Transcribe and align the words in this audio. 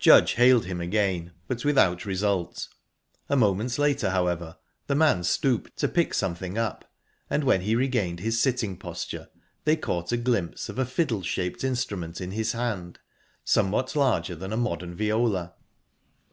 Judge 0.00 0.32
hailed 0.32 0.64
him 0.64 0.80
again, 0.80 1.30
but 1.46 1.64
without 1.64 2.04
result. 2.04 2.66
A 3.28 3.36
moment 3.36 3.78
later, 3.78 4.10
however, 4.10 4.56
the 4.88 4.96
man 4.96 5.22
stooped 5.22 5.76
to 5.76 5.86
pick 5.86 6.12
something 6.14 6.58
up, 6.58 6.84
and 7.30 7.44
when 7.44 7.60
he 7.60 7.76
regained 7.76 8.18
his 8.18 8.40
sitting 8.40 8.76
posture 8.76 9.28
they 9.64 9.76
caught 9.76 10.10
a 10.10 10.16
glimpse 10.16 10.68
of 10.68 10.80
a 10.80 10.84
fiddle 10.84 11.22
shaped 11.22 11.62
instrument 11.62 12.20
in 12.20 12.32
his 12.32 12.50
hand, 12.54 12.98
somewhat 13.44 13.94
larger 13.94 14.34
than 14.34 14.52
a 14.52 14.56
modern 14.56 14.96
viola. 14.96 15.54